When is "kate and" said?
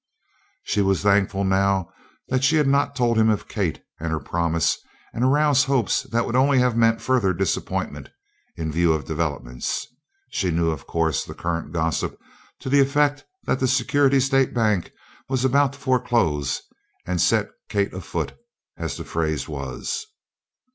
3.47-4.11